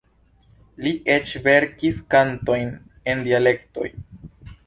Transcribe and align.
Li 0.85 0.93
eĉ 1.15 1.33
verkis 1.47 1.99
kantojn 2.15 2.73
en 3.13 3.21
dialektoj. 3.27 3.87